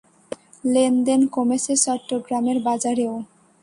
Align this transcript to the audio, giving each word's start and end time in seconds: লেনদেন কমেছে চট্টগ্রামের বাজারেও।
লেনদেন 0.65 1.21
কমেছে 1.35 1.73
চট্টগ্রামের 1.85 2.57
বাজারেও। 2.63 3.13